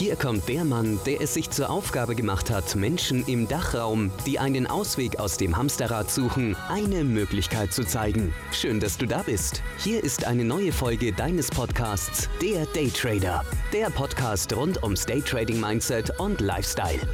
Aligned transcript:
Hier 0.00 0.16
kommt 0.16 0.48
der 0.48 0.64
Mann, 0.64 0.98
der 1.04 1.20
es 1.20 1.34
sich 1.34 1.50
zur 1.50 1.68
Aufgabe 1.68 2.14
gemacht 2.14 2.48
hat, 2.48 2.74
Menschen 2.74 3.22
im 3.26 3.46
Dachraum, 3.48 4.10
die 4.24 4.38
einen 4.38 4.66
Ausweg 4.66 5.20
aus 5.20 5.36
dem 5.36 5.58
Hamsterrad 5.58 6.10
suchen, 6.10 6.56
eine 6.70 7.04
Möglichkeit 7.04 7.74
zu 7.74 7.84
zeigen. 7.84 8.32
Schön, 8.50 8.80
dass 8.80 8.96
du 8.96 9.04
da 9.04 9.22
bist. 9.22 9.62
Hier 9.76 10.02
ist 10.02 10.24
eine 10.24 10.42
neue 10.42 10.72
Folge 10.72 11.12
deines 11.12 11.50
Podcasts, 11.50 12.30
der 12.40 12.64
Daytrader. 12.64 13.44
Der 13.74 13.90
Podcast 13.90 14.56
rund 14.56 14.82
ums 14.82 15.04
Daytrading 15.04 15.60
Mindset 15.60 16.18
und 16.18 16.40
Lifestyle. 16.40 17.06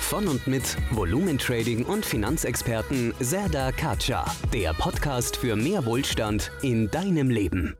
Von 0.00 0.28
und 0.28 0.46
mit 0.46 0.78
Volumentrading 0.92 1.84
und 1.84 2.06
Finanzexperten 2.06 3.12
Serda 3.20 3.70
Kacha. 3.70 4.24
Der 4.54 4.72
Podcast 4.72 5.36
für 5.36 5.56
mehr 5.56 5.84
Wohlstand 5.84 6.52
in 6.62 6.90
deinem 6.90 7.28
Leben. 7.28 7.76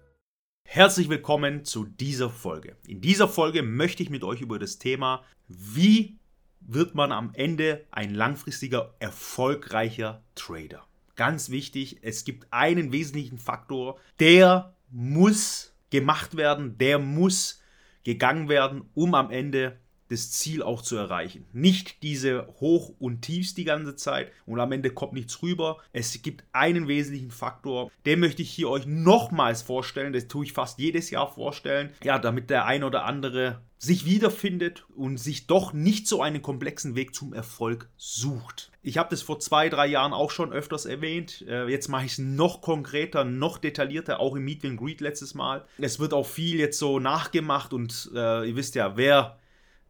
Herzlich 0.70 1.08
willkommen 1.08 1.64
zu 1.64 1.86
dieser 1.86 2.28
Folge. 2.28 2.76
In 2.86 3.00
dieser 3.00 3.26
Folge 3.26 3.62
möchte 3.62 4.02
ich 4.02 4.10
mit 4.10 4.22
euch 4.22 4.42
über 4.42 4.58
das 4.58 4.78
Thema, 4.78 5.24
wie 5.48 6.18
wird 6.60 6.94
man 6.94 7.10
am 7.10 7.30
Ende 7.32 7.86
ein 7.90 8.14
langfristiger, 8.14 8.94
erfolgreicher 8.98 10.22
Trader. 10.34 10.86
Ganz 11.16 11.48
wichtig, 11.48 12.00
es 12.02 12.24
gibt 12.24 12.48
einen 12.50 12.92
wesentlichen 12.92 13.38
Faktor, 13.38 13.98
der 14.20 14.74
muss 14.90 15.72
gemacht 15.88 16.36
werden, 16.36 16.76
der 16.76 16.98
muss 16.98 17.62
gegangen 18.04 18.50
werden, 18.50 18.90
um 18.92 19.14
am 19.14 19.30
Ende 19.30 19.78
das 20.08 20.30
Ziel 20.30 20.62
auch 20.62 20.82
zu 20.82 20.96
erreichen. 20.96 21.46
Nicht 21.52 22.02
diese 22.02 22.46
Hoch 22.60 22.92
und 22.98 23.22
Tiefs 23.22 23.54
die 23.54 23.64
ganze 23.64 23.96
Zeit 23.96 24.32
und 24.46 24.60
am 24.60 24.72
Ende 24.72 24.90
kommt 24.90 25.12
nichts 25.12 25.42
rüber. 25.42 25.78
Es 25.92 26.20
gibt 26.22 26.44
einen 26.52 26.88
wesentlichen 26.88 27.30
Faktor, 27.30 27.90
den 28.06 28.20
möchte 28.20 28.42
ich 28.42 28.50
hier 28.50 28.70
euch 28.70 28.86
nochmals 28.86 29.62
vorstellen. 29.62 30.12
Das 30.12 30.28
tue 30.28 30.46
ich 30.46 30.52
fast 30.52 30.78
jedes 30.78 31.10
Jahr 31.10 31.32
vorstellen. 31.32 31.90
Ja, 32.02 32.18
damit 32.18 32.50
der 32.50 32.64
ein 32.64 32.84
oder 32.84 33.04
andere 33.04 33.60
sich 33.78 34.04
wiederfindet 34.04 34.84
und 34.96 35.18
sich 35.18 35.46
doch 35.46 35.72
nicht 35.72 36.08
so 36.08 36.20
einen 36.20 36.42
komplexen 36.42 36.96
Weg 36.96 37.14
zum 37.14 37.32
Erfolg 37.32 37.88
sucht. 37.96 38.72
Ich 38.82 38.98
habe 38.98 39.10
das 39.10 39.22
vor 39.22 39.38
zwei, 39.38 39.68
drei 39.68 39.86
Jahren 39.86 40.12
auch 40.12 40.30
schon 40.30 40.52
öfters 40.52 40.84
erwähnt. 40.84 41.44
Äh, 41.46 41.68
jetzt 41.68 41.88
mache 41.88 42.06
ich 42.06 42.12
es 42.12 42.18
noch 42.18 42.60
konkreter, 42.60 43.24
noch 43.24 43.58
detaillierter, 43.58 44.18
auch 44.18 44.34
im 44.34 44.44
Meet 44.44 44.64
and 44.64 44.80
Greet 44.80 45.00
letztes 45.00 45.34
Mal. 45.34 45.64
Es 45.78 46.00
wird 46.00 46.12
auch 46.12 46.26
viel 46.26 46.58
jetzt 46.58 46.78
so 46.78 46.98
nachgemacht 46.98 47.72
und 47.72 48.10
äh, 48.14 48.48
ihr 48.48 48.56
wisst 48.56 48.74
ja, 48.74 48.96
wer 48.96 49.38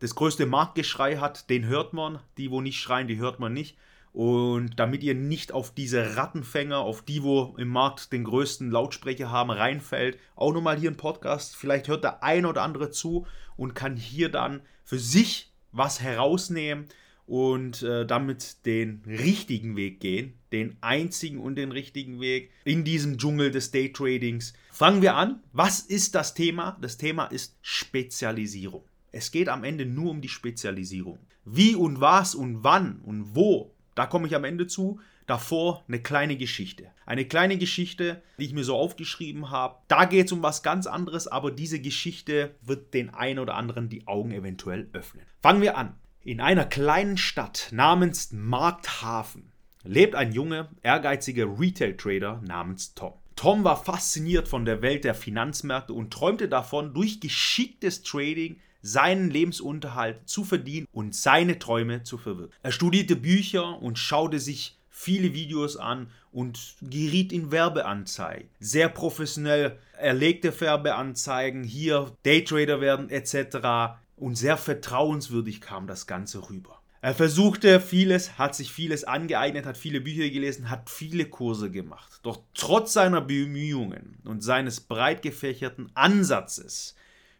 das 0.00 0.14
größte 0.14 0.46
Marktgeschrei 0.46 1.16
hat, 1.16 1.50
den 1.50 1.66
hört 1.66 1.92
man. 1.92 2.20
Die, 2.36 2.50
wo 2.50 2.60
nicht 2.60 2.80
schreien, 2.80 3.08
die 3.08 3.18
hört 3.18 3.40
man 3.40 3.52
nicht. 3.52 3.76
Und 4.12 4.78
damit 4.78 5.02
ihr 5.02 5.14
nicht 5.14 5.52
auf 5.52 5.74
diese 5.74 6.16
Rattenfänger, 6.16 6.78
auf 6.78 7.02
die, 7.02 7.22
wo 7.22 7.54
im 7.58 7.68
Markt 7.68 8.12
den 8.12 8.24
größten 8.24 8.70
Lautsprecher 8.70 9.30
haben, 9.30 9.50
reinfällt, 9.50 10.18
auch 10.34 10.52
nochmal 10.52 10.78
hier 10.78 10.90
ein 10.90 10.96
Podcast. 10.96 11.56
Vielleicht 11.56 11.88
hört 11.88 12.04
der 12.04 12.22
ein 12.22 12.46
oder 12.46 12.62
andere 12.62 12.90
zu 12.90 13.26
und 13.56 13.74
kann 13.74 13.96
hier 13.96 14.28
dann 14.30 14.62
für 14.84 14.98
sich 14.98 15.52
was 15.72 16.00
herausnehmen 16.00 16.86
und 17.26 17.82
äh, 17.82 18.06
damit 18.06 18.64
den 18.64 19.02
richtigen 19.06 19.76
Weg 19.76 20.00
gehen, 20.00 20.38
den 20.50 20.78
einzigen 20.80 21.38
und 21.38 21.56
den 21.56 21.72
richtigen 21.72 22.20
Weg 22.20 22.50
in 22.64 22.84
diesem 22.84 23.18
Dschungel 23.18 23.50
des 23.50 23.70
Daytradings. 23.70 24.54
Fangen 24.72 25.02
wir 25.02 25.14
an. 25.14 25.42
Was 25.52 25.80
ist 25.80 26.14
das 26.14 26.32
Thema? 26.32 26.78
Das 26.80 26.96
Thema 26.96 27.26
ist 27.26 27.58
Spezialisierung. 27.60 28.82
Es 29.12 29.30
geht 29.30 29.48
am 29.48 29.64
Ende 29.64 29.86
nur 29.86 30.10
um 30.10 30.20
die 30.20 30.28
Spezialisierung. 30.28 31.18
Wie 31.44 31.74
und 31.74 32.00
was 32.00 32.34
und 32.34 32.62
wann 32.62 33.00
und 33.00 33.34
wo, 33.34 33.74
da 33.94 34.06
komme 34.06 34.26
ich 34.26 34.36
am 34.36 34.44
Ende 34.44 34.66
zu. 34.66 35.00
Davor 35.26 35.84
eine 35.88 36.00
kleine 36.00 36.36
Geschichte. 36.36 36.90
Eine 37.04 37.26
kleine 37.26 37.58
Geschichte, 37.58 38.22
die 38.38 38.46
ich 38.46 38.54
mir 38.54 38.64
so 38.64 38.76
aufgeschrieben 38.76 39.50
habe. 39.50 39.76
Da 39.88 40.06
geht 40.06 40.26
es 40.26 40.32
um 40.32 40.42
was 40.42 40.62
ganz 40.62 40.86
anderes, 40.86 41.26
aber 41.26 41.50
diese 41.50 41.80
Geschichte 41.80 42.54
wird 42.62 42.94
den 42.94 43.10
einen 43.10 43.38
oder 43.38 43.54
anderen 43.56 43.88
die 43.88 44.06
Augen 44.06 44.30
eventuell 44.30 44.88
öffnen. 44.92 45.26
Fangen 45.42 45.60
wir 45.60 45.76
an. 45.76 45.94
In 46.22 46.40
einer 46.40 46.64
kleinen 46.64 47.16
Stadt 47.16 47.68
namens 47.72 48.32
Markthafen 48.32 49.52
lebt 49.84 50.14
ein 50.14 50.32
junger, 50.32 50.70
ehrgeiziger 50.82 51.46
Retail-Trader 51.58 52.42
namens 52.46 52.94
Tom. 52.94 53.14
Tom 53.38 53.62
war 53.62 53.80
fasziniert 53.84 54.48
von 54.48 54.64
der 54.64 54.82
Welt 54.82 55.04
der 55.04 55.14
Finanzmärkte 55.14 55.92
und 55.92 56.12
träumte 56.12 56.48
davon, 56.48 56.92
durch 56.92 57.20
geschicktes 57.20 58.02
Trading 58.02 58.58
seinen 58.82 59.30
Lebensunterhalt 59.30 60.28
zu 60.28 60.42
verdienen 60.42 60.88
und 60.90 61.14
seine 61.14 61.60
Träume 61.60 62.02
zu 62.02 62.18
verwirklichen. 62.18 62.58
Er 62.64 62.72
studierte 62.72 63.14
Bücher 63.14 63.80
und 63.80 63.96
schaute 63.96 64.40
sich 64.40 64.76
viele 64.88 65.34
Videos 65.34 65.76
an 65.76 66.10
und 66.32 66.74
geriet 66.82 67.32
in 67.32 67.52
Werbeanzeigen. 67.52 68.48
Sehr 68.58 68.88
professionell 68.88 69.78
erlegte 69.96 70.60
Werbeanzeigen, 70.60 71.62
hier 71.62 72.10
Daytrader 72.24 72.80
werden 72.80 73.08
etc. 73.08 74.00
Und 74.16 74.34
sehr 74.34 74.56
vertrauenswürdig 74.56 75.60
kam 75.60 75.86
das 75.86 76.08
Ganze 76.08 76.50
rüber. 76.50 76.77
Er 77.00 77.14
versuchte 77.14 77.80
vieles, 77.80 78.38
hat 78.38 78.56
sich 78.56 78.72
vieles 78.72 79.04
angeeignet, 79.04 79.66
hat 79.66 79.76
viele 79.76 80.00
Bücher 80.00 80.28
gelesen, 80.30 80.68
hat 80.68 80.90
viele 80.90 81.26
Kurse 81.26 81.70
gemacht. 81.70 82.18
Doch 82.24 82.40
trotz 82.54 82.92
seiner 82.92 83.20
Bemühungen 83.20 84.18
und 84.24 84.42
seines 84.42 84.80
breit 84.80 85.22
gefächerten 85.22 85.92
Ansatzes 85.94 86.96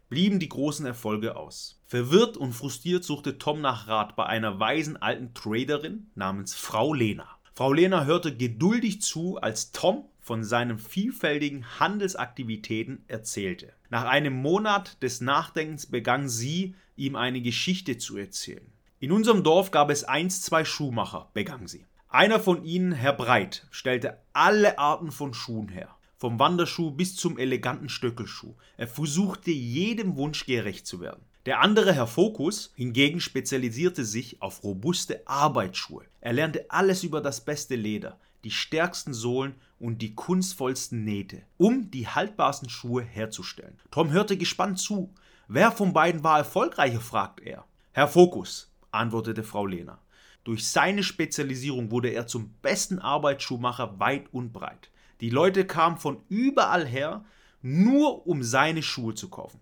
blieben 0.08 0.38
die 0.38 0.48
großen 0.48 0.86
Erfolge 0.86 1.36
aus. 1.36 1.80
Verwirrt 1.86 2.36
und 2.36 2.52
frustriert 2.52 3.02
suchte 3.02 3.38
Tom 3.38 3.60
nach 3.60 3.88
Rat 3.88 4.14
bei 4.14 4.26
einer 4.26 4.60
weisen 4.60 4.96
alten 4.96 5.34
Traderin 5.34 6.06
namens 6.14 6.54
Frau 6.54 6.94
Lena. 6.94 7.28
Frau 7.54 7.72
Lena 7.72 8.04
hörte 8.04 8.36
geduldig 8.36 9.02
zu, 9.02 9.38
als 9.38 9.72
Tom 9.72 10.04
von 10.20 10.44
seinen 10.44 10.78
vielfältigen 10.78 11.80
Handelsaktivitäten 11.80 13.02
erzählte. 13.08 13.72
Nach 13.90 14.04
einem 14.04 14.34
Monat 14.34 15.02
des 15.02 15.20
Nachdenkens 15.20 15.86
begann 15.86 16.28
sie, 16.28 16.76
ihm 16.94 17.16
eine 17.16 17.40
Geschichte 17.40 17.98
zu 17.98 18.16
erzählen. 18.16 18.77
In 19.00 19.12
unserem 19.12 19.42
Dorf 19.44 19.70
gab 19.70 19.90
es 19.90 20.04
einst 20.04 20.44
zwei 20.44 20.64
Schuhmacher, 20.64 21.30
begann 21.32 21.66
sie. 21.66 21.86
Einer 22.08 22.40
von 22.40 22.64
ihnen, 22.64 22.92
Herr 22.92 23.12
Breit, 23.12 23.66
stellte 23.70 24.18
alle 24.32 24.78
Arten 24.78 25.12
von 25.12 25.34
Schuhen 25.34 25.68
her 25.68 25.98
vom 26.18 26.38
Wanderschuh 26.38 26.90
bis 26.90 27.14
zum 27.14 27.38
eleganten 27.38 27.88
Stöckelschuh. 27.88 28.54
Er 28.76 28.88
versuchte 28.88 29.52
jedem 29.52 30.16
Wunsch 30.16 30.44
gerecht 30.44 30.86
zu 30.86 31.00
werden. 31.00 31.24
Der 31.46 31.60
andere 31.60 31.94
Herr 31.94 32.08
Fokus 32.08 32.72
hingegen 32.74 33.20
spezialisierte 33.20 34.04
sich 34.04 34.42
auf 34.42 34.64
robuste 34.64 35.22
Arbeitsschuhe. 35.26 36.04
Er 36.20 36.32
lernte 36.32 36.66
alles 36.70 37.04
über 37.04 37.20
das 37.20 37.44
beste 37.44 37.76
Leder, 37.76 38.18
die 38.44 38.50
stärksten 38.50 39.14
Sohlen 39.14 39.54
und 39.78 40.02
die 40.02 40.14
kunstvollsten 40.14 41.04
Nähte, 41.04 41.42
um 41.56 41.90
die 41.90 42.08
haltbarsten 42.08 42.68
Schuhe 42.68 43.02
herzustellen. 43.02 43.78
Tom 43.90 44.10
hörte 44.10 44.36
gespannt 44.36 44.80
zu. 44.80 45.14
Wer 45.46 45.70
von 45.70 45.92
beiden 45.92 46.24
war 46.24 46.38
erfolgreicher? 46.38 47.00
fragte 47.00 47.44
er. 47.44 47.64
Herr 47.92 48.08
Fokus, 48.08 48.67
antwortete 48.90 49.42
Frau 49.42 49.66
Lehner. 49.66 50.00
Durch 50.44 50.68
seine 50.68 51.02
Spezialisierung 51.02 51.90
wurde 51.90 52.08
er 52.08 52.26
zum 52.26 52.54
besten 52.62 52.98
Arbeitsschuhmacher 52.98 53.98
weit 54.00 54.32
und 54.32 54.52
breit. 54.52 54.90
Die 55.20 55.30
Leute 55.30 55.66
kamen 55.66 55.98
von 55.98 56.22
überall 56.28 56.86
her, 56.86 57.24
nur 57.60 58.26
um 58.26 58.42
seine 58.42 58.82
Schuhe 58.82 59.14
zu 59.14 59.28
kaufen. 59.28 59.60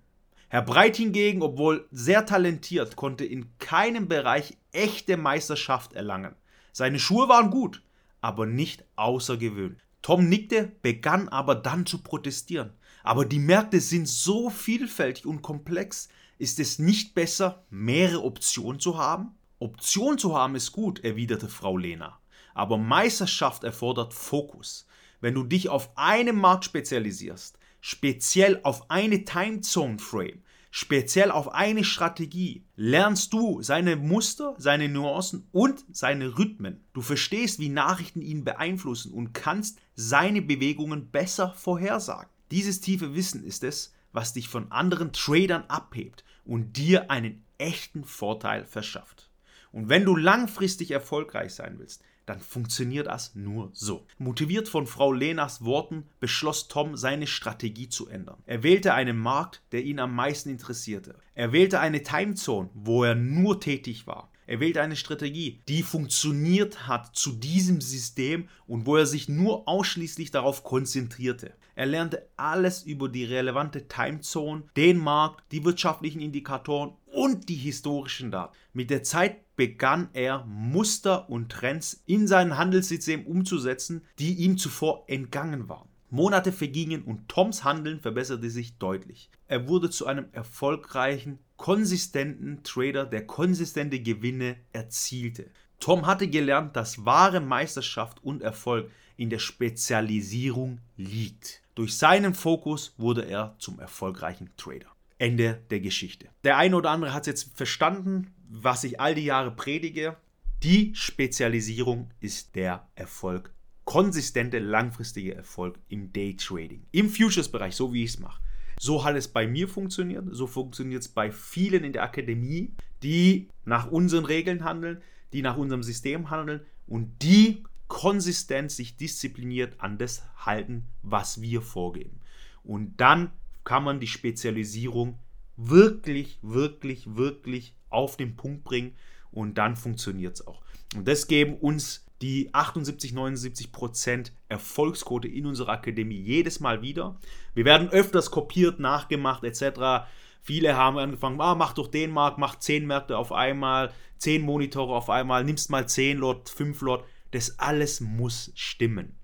Herr 0.48 0.62
Breit 0.62 0.97
hingegen, 0.97 1.42
obwohl 1.42 1.88
sehr 1.91 2.25
talentiert, 2.25 2.94
konnte 2.94 3.25
in 3.25 3.59
keinem 3.59 4.06
Bereich 4.06 4.56
echte 4.70 5.16
Meisterschaft 5.16 5.92
erlangen. 5.94 6.36
Seine 6.72 7.00
Schuhe 7.00 7.28
waren 7.28 7.50
gut, 7.50 7.82
aber 8.20 8.47
nicht 8.47 8.84
außergewöhnlich. 8.94 9.81
Tom 10.03 10.28
nickte, 10.28 10.70
begann 10.82 11.28
aber 11.28 11.56
dann 11.56 11.84
zu 11.84 12.03
protestieren. 12.03 12.70
Aber 13.06 13.25
die 13.25 13.39
Märkte 13.39 13.81
sind 13.81 14.06
so 14.06 14.50
vielfältig 14.50 15.25
und 15.25 15.41
komplex. 15.41 16.09
Ist 16.39 16.61
es 16.61 16.78
nicht 16.78 17.15
besser, 17.15 17.65
mehrere 17.71 18.22
Optionen 18.22 18.81
zu 18.81 18.99
haben? 18.99 19.34
Option 19.59 20.19
zu 20.19 20.37
haben 20.37 20.55
ist 20.55 20.72
gut, 20.72 21.03
erwiderte 21.03 21.49
Frau 21.49 21.78
Lena. 21.78 22.21
Aber 22.53 22.77
Meisterschaft 22.77 23.65
erfordert 23.65 24.12
Fokus 24.12 24.87
wenn 25.21 25.34
du 25.34 25.45
dich 25.45 25.69
auf 25.69 25.91
einen 25.97 26.37
Markt 26.37 26.65
spezialisierst, 26.65 27.59
speziell 27.81 28.61
auf 28.62 28.91
eine 28.91 29.25
Timezone 29.25 29.99
Frame, 29.99 30.43
speziell 30.71 31.31
auf 31.31 31.53
eine 31.53 31.84
Strategie, 31.84 32.65
lernst 32.77 33.33
du 33.33 33.63
seine 33.63 33.97
Muster, 33.97 34.54
seine 34.59 34.89
Nuancen 34.89 35.48
und 35.53 35.84
seine 35.91 36.39
Rhythmen. 36.39 36.84
Du 36.92 37.01
verstehst, 37.01 37.59
wie 37.59 37.71
Nachrichten 37.71 38.21
ihn 38.21 38.45
beeinflussen 38.45 39.13
und 39.13 39.33
kannst 39.33 39.80
seine 39.95 40.42
Bewegungen 40.42 41.10
besser 41.10 41.54
vorhersagen. 41.54 42.30
Dieses 42.51 42.81
tiefe 42.81 43.15
Wissen 43.15 43.45
ist 43.45 43.65
es, 43.65 43.93
was 44.13 44.33
dich 44.33 44.48
von 44.48 44.71
anderen 44.71 45.13
Tradern 45.13 45.65
abhebt 45.69 46.25
und 46.45 46.77
dir 46.77 47.10
einen 47.10 47.45
echten 47.59 48.04
Vorteil 48.04 48.65
verschafft. 48.65 49.31
Und 49.72 49.89
wenn 49.89 50.04
du 50.04 50.16
langfristig 50.16 50.91
erfolgreich 50.91 51.54
sein 51.54 51.78
willst, 51.78 52.03
dann 52.25 52.41
funktioniert 52.41 53.07
das 53.07 53.34
nur 53.34 53.71
so. 53.72 54.07
Motiviert 54.19 54.69
von 54.69 54.87
Frau 54.87 55.13
Lenas 55.13 55.65
Worten 55.65 56.04
beschloss 56.19 56.66
Tom, 56.66 56.97
seine 56.97 57.27
Strategie 57.27 57.89
zu 57.89 58.09
ändern. 58.09 58.43
Er 58.47 58.63
wählte 58.63 58.95
einen 58.95 59.16
Markt, 59.16 59.63
der 59.72 59.84
ihn 59.84 60.01
am 60.01 60.15
meisten 60.15 60.51
interessierte. 60.51 61.19
Er 61.34 61.53
wählte 61.53 61.78
eine 61.78 62.03
Timezone, 62.03 62.71
wo 62.75 63.04
er 63.04 63.15
nur 63.15 63.60
tätig 63.60 64.07
war. 64.07 64.31
Er 64.47 64.60
wählte 64.60 64.81
eine 64.81 64.97
Strategie, 64.97 65.60
die 65.69 65.83
funktioniert 65.83 66.87
hat 66.87 67.16
zu 67.16 67.33
diesem 67.33 67.81
System 67.81 68.48
und 68.66 68.87
wo 68.87 68.97
er 68.97 69.07
sich 69.07 69.28
nur 69.28 69.66
ausschließlich 69.66 70.31
darauf 70.31 70.63
konzentrierte. 70.63 71.53
Er 71.75 71.87
lernte 71.87 72.28
alles 72.37 72.84
über 72.84 73.09
die 73.09 73.25
relevante 73.25 73.89
Timezone, 73.89 74.63
den 74.77 74.98
Markt, 74.98 75.45
die 75.53 75.65
wirtschaftlichen 75.65 76.21
Indikatoren 76.21 76.93
und 77.07 77.48
die 77.48 77.57
historischen 77.57 78.31
Daten. 78.31 78.57
Mit 78.72 78.91
der 78.91 79.03
Zeit 79.03 79.57
begann 79.57 80.09
er 80.13 80.45
Muster 80.47 81.28
und 81.28 81.51
Trends 81.51 82.03
in 82.07 82.28
sein 82.28 82.57
Handelssystem 82.57 83.27
umzusetzen, 83.27 84.03
die 84.19 84.34
ihm 84.34 84.59
zuvor 84.59 85.04
entgangen 85.09 85.69
waren. 85.69 85.89
Monate 86.10 86.53
vergingen 86.53 87.03
und 87.03 87.28
Toms 87.28 87.64
Handeln 87.64 88.00
verbesserte 88.00 88.50
sich 88.50 88.78
deutlich. 88.78 89.30
Er 89.48 89.68
wurde 89.68 89.91
zu 89.91 90.06
einem 90.06 90.26
erfolgreichen, 90.32 91.38
konsistenten 91.56 92.62
Trader, 92.62 93.06
der 93.06 93.26
konsistente 93.26 94.00
Gewinne 94.00 94.56
erzielte. 94.72 95.50
Tom 95.80 96.06
hatte 96.06 96.28
gelernt, 96.28 96.76
dass 96.76 97.04
wahre 97.04 97.41
Meisterschaft 97.41 98.22
und 98.22 98.42
Erfolg 98.42 98.91
in 99.16 99.30
der 99.30 99.38
Spezialisierung 99.38 100.80
liegt. 100.97 101.62
Durch 101.74 101.97
seinen 101.97 102.34
Fokus 102.34 102.94
wurde 102.97 103.22
er 103.26 103.56
zum 103.58 103.78
erfolgreichen 103.78 104.50
Trader. 104.56 104.86
Ende 105.18 105.62
der 105.70 105.80
Geschichte. 105.80 106.28
Der 106.44 106.56
eine 106.56 106.76
oder 106.76 106.91
andere 106.91 107.12
hat 107.12 107.22
es 107.22 107.26
jetzt 107.26 107.56
verstanden, 107.56 108.34
was 108.48 108.84
ich 108.84 109.00
all 109.00 109.14
die 109.14 109.24
Jahre 109.24 109.50
predige. 109.50 110.16
Die 110.62 110.94
Spezialisierung 110.94 112.10
ist 112.20 112.54
der 112.54 112.88
Erfolg. 112.94 113.53
Konsistente, 113.86 114.59
langfristige 114.59 115.36
Erfolg 115.36 115.78
im 115.88 116.12
Daytrading. 116.12 116.84
Im 116.91 117.09
Futures-Bereich, 117.09 117.74
so 117.77 117.94
wie 117.94 118.03
ich 118.03 118.10
es 118.10 118.18
mache. 118.18 118.42
So 118.80 119.04
hat 119.04 119.16
es 119.16 119.28
bei 119.28 119.47
mir 119.47 119.68
funktioniert, 119.68 120.24
so 120.33 120.47
funktioniert 120.48 121.03
es 121.03 121.09
bei 121.09 121.30
vielen 121.30 121.84
in 121.84 121.92
der 121.92 122.03
Akademie, 122.03 122.74
die 123.03 123.48
nach 123.65 123.91
unseren 123.91 124.24
Regeln 124.24 124.65
handeln, 124.65 125.00
die 125.33 125.41
nach 125.41 125.56
unserem 125.56 125.84
System 125.84 126.30
handeln 126.30 126.60
und 126.88 127.22
die 127.22 127.62
konsistent 127.86 128.72
sich 128.72 128.97
diszipliniert 128.97 129.80
an 129.80 129.98
das 129.98 130.24
halten, 130.36 130.89
was 131.03 131.41
wir 131.41 131.62
vorgeben. 131.62 132.21
Und 132.65 133.00
dann 133.00 133.30
kann 133.62 133.84
man 133.84 134.00
die 134.00 134.09
Spezialisierung 134.09 135.18
wirklich, 135.56 136.41
wirklich, 136.42 137.16
wirklich 137.16 137.77
auf 137.89 138.16
den 138.16 138.34
Punkt 138.34 138.65
bringen 138.65 138.97
und 139.30 139.59
dann 139.59 139.77
funktioniert 139.77 140.34
es 140.34 140.47
auch. 140.47 140.60
Und 140.97 141.06
das 141.06 141.28
geben 141.28 141.54
uns 141.54 142.05
die 142.22 142.53
78, 142.54 143.13
79 143.13 143.72
Prozent 143.72 144.33
Erfolgsquote 144.48 145.28
in 145.28 145.47
unserer 145.47 145.72
Akademie 145.72 146.21
jedes 146.21 146.60
Mal 146.60 146.83
wieder. 146.83 147.18
Wir 147.54 147.65
werden 147.65 147.89
öfters 147.91 148.30
kopiert, 148.30 148.80
nachgemacht 148.80 149.45
etc. 149.45 150.07
Viele 150.41 150.77
haben 150.77 150.98
angefangen, 150.98 151.41
ah, 151.41 151.54
mach 151.54 151.74
doch 151.74 151.89
den 151.89 152.10
Markt, 152.10 152.39
mach 152.39 152.59
10 152.59 152.86
Märkte 152.86 153.18
auf 153.18 153.33
einmal, 153.33 153.92
10 154.18 154.42
Monitore 154.42 154.95
auf 154.95 155.10
einmal, 155.10 155.45
nimmst 155.45 155.71
mal 155.71 155.89
10 155.89 156.18
Lot, 156.18 156.48
5 156.48 156.80
Lot. 156.83 157.04
Das 157.33 157.59
alles 157.59 158.01
muss 158.01 158.51
stimmen. 158.54 159.16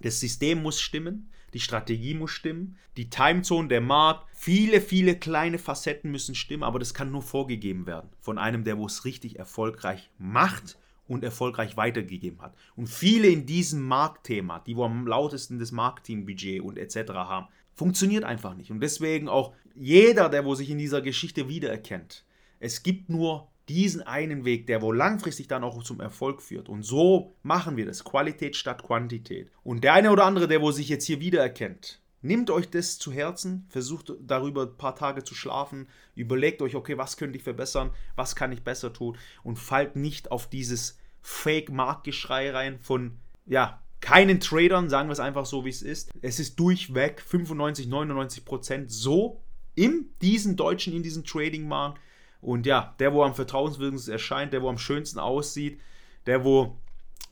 Das 0.00 0.18
System 0.18 0.62
muss 0.62 0.80
stimmen, 0.80 1.30
die 1.52 1.60
Strategie 1.60 2.14
muss 2.14 2.32
stimmen, 2.32 2.76
die 2.96 3.10
Timezone, 3.10 3.68
der 3.68 3.80
Markt, 3.80 4.26
viele, 4.34 4.80
viele 4.80 5.16
kleine 5.16 5.58
Facetten 5.58 6.10
müssen 6.10 6.34
stimmen, 6.34 6.64
aber 6.64 6.80
das 6.80 6.94
kann 6.94 7.12
nur 7.12 7.22
vorgegeben 7.22 7.86
werden 7.86 8.10
von 8.18 8.38
einem, 8.38 8.64
der 8.64 8.76
wo 8.76 8.86
es 8.86 9.04
richtig 9.04 9.38
erfolgreich 9.38 10.10
macht 10.18 10.76
und 11.06 11.24
erfolgreich 11.24 11.76
weitergegeben 11.76 12.40
hat. 12.40 12.54
Und 12.76 12.88
viele 12.88 13.28
in 13.28 13.46
diesem 13.46 13.82
Marktthema, 13.82 14.60
die 14.60 14.76
wo 14.76 14.84
am 14.84 15.06
lautesten 15.06 15.58
das 15.58 15.72
Marketingbudget 15.72 16.62
und 16.62 16.78
etc. 16.78 17.12
haben, 17.12 17.48
funktioniert 17.74 18.24
einfach 18.24 18.54
nicht. 18.54 18.70
Und 18.70 18.80
deswegen 18.80 19.28
auch 19.28 19.52
jeder, 19.74 20.28
der 20.28 20.44
wo 20.44 20.54
sich 20.54 20.70
in 20.70 20.78
dieser 20.78 21.02
Geschichte 21.02 21.48
wiedererkennt, 21.48 22.24
es 22.60 22.82
gibt 22.82 23.08
nur 23.10 23.48
diesen 23.68 24.02
einen 24.02 24.44
Weg, 24.44 24.66
der 24.66 24.82
wo 24.82 24.92
langfristig 24.92 25.48
dann 25.48 25.64
auch 25.64 25.82
zum 25.82 26.00
Erfolg 26.00 26.42
führt. 26.42 26.68
Und 26.68 26.82
so 26.82 27.34
machen 27.42 27.76
wir 27.76 27.86
das. 27.86 28.04
Qualität 28.04 28.56
statt 28.56 28.82
Quantität. 28.82 29.50
Und 29.62 29.84
der 29.84 29.94
eine 29.94 30.10
oder 30.10 30.26
andere, 30.26 30.48
der 30.48 30.60
wo 30.60 30.70
sich 30.70 30.88
jetzt 30.88 31.06
hier 31.06 31.20
wiedererkennt, 31.20 32.00
Nehmt 32.24 32.48
euch 32.48 32.70
das 32.70 32.98
zu 32.98 33.12
Herzen, 33.12 33.66
versucht 33.68 34.14
darüber 34.18 34.62
ein 34.62 34.78
paar 34.78 34.96
Tage 34.96 35.24
zu 35.24 35.34
schlafen, 35.34 35.88
überlegt 36.14 36.62
euch, 36.62 36.74
okay, 36.74 36.96
was 36.96 37.18
könnte 37.18 37.36
ich 37.36 37.44
verbessern, 37.44 37.90
was 38.16 38.34
kann 38.34 38.50
ich 38.50 38.64
besser 38.64 38.94
tun 38.94 39.18
und 39.42 39.58
fallt 39.58 39.94
nicht 39.94 40.32
auf 40.32 40.48
dieses 40.48 40.98
Fake-Marktgeschrei 41.20 42.50
rein 42.50 42.80
von, 42.80 43.18
ja, 43.44 43.82
keinen 44.00 44.40
Tradern, 44.40 44.88
sagen 44.88 45.10
wir 45.10 45.12
es 45.12 45.20
einfach 45.20 45.44
so, 45.44 45.66
wie 45.66 45.68
es 45.68 45.82
ist. 45.82 46.12
Es 46.22 46.40
ist 46.40 46.58
durchweg 46.58 47.20
95, 47.20 47.88
99 47.88 48.46
Prozent 48.46 48.90
so 48.90 49.42
in 49.74 50.06
diesen 50.22 50.56
Deutschen, 50.56 50.94
in 50.94 51.02
diesem 51.02 51.24
Trading-Markt. 51.26 52.00
Und 52.40 52.64
ja, 52.64 52.94
der, 53.00 53.12
wo 53.12 53.22
am 53.22 53.34
vertrauenswürdigsten 53.34 54.12
erscheint, 54.12 54.54
der, 54.54 54.62
wo 54.62 54.70
am 54.70 54.78
schönsten 54.78 55.18
aussieht, 55.18 55.78
der, 56.24 56.42
wo, 56.42 56.78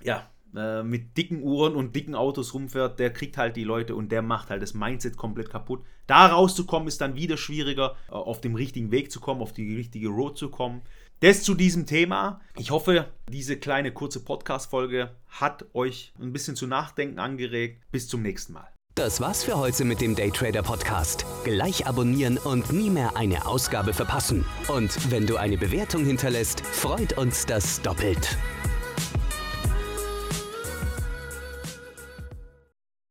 ja, 0.03 0.31
äh, 0.55 0.83
mit 0.83 1.17
dicken 1.17 1.43
Uhren 1.43 1.75
und 1.75 1.95
dicken 1.97 2.15
Autos 2.15 2.55
rumfährt, 2.55 2.99
der 2.99 3.13
kriegt 3.13 3.37
halt 3.37 3.57
die 3.57 3.65
Leute 3.65 3.95
und 3.95 4.13
der 4.13 4.23
macht 4.23 4.51
halt 4.51 4.63
das 4.63 4.75
Mindset 4.75 5.17
komplett 5.17 5.51
kaputt. 5.51 5.83
Da 6.07 6.27
rauszukommen 6.27 6.89
ist 6.89 7.01
dann 7.01 7.15
wieder 7.15 7.37
schwieriger, 7.37 7.97
äh, 8.09 8.13
auf 8.13 8.41
dem 8.41 8.55
richtigen 8.55 8.91
Weg 8.91 9.11
zu 9.11 9.21
kommen, 9.21 9.43
auf 9.43 9.53
die 9.53 9.77
richtige 9.77 10.09
Road 10.09 10.37
zu 10.37 10.51
kommen. 10.51 10.83
Das 11.21 11.45
zu 11.45 11.55
diesem 11.55 11.87
Thema. 11.87 12.41
Ich 12.59 12.73
hoffe, 12.73 13.07
diese 13.29 13.57
kleine 13.57 13.93
kurze 13.93 14.25
Podcast-Folge 14.25 15.15
hat 15.29 15.65
euch 15.73 16.13
ein 16.21 16.33
bisschen 16.33 16.57
zu 16.57 16.67
nachdenken 16.67 17.21
angeregt. 17.21 17.81
Bis 17.93 18.09
zum 18.09 18.23
nächsten 18.23 18.55
Mal. 18.55 18.69
Das 18.95 19.21
war's 19.23 19.45
für 19.45 19.57
heute 19.57 19.85
mit 19.85 20.03
dem 20.03 20.15
Daytrader 20.15 20.63
Podcast. 20.63 21.25
Gleich 21.45 21.87
abonnieren 21.87 22.37
und 22.37 22.73
nie 22.73 22.91
mehr 22.91 23.17
eine 23.17 23.47
Ausgabe 23.47 23.95
verpassen. 23.95 24.45
Und 24.69 25.11
wenn 25.11 25.27
du 25.27 25.37
eine 25.37 25.57
Bewertung 25.57 26.05
hinterlässt, 26.05 26.61
freut 26.61 27.17
uns 27.17 27.47
das 27.47 27.81
doppelt. 27.81 28.37